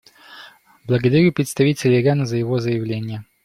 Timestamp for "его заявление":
2.37-3.23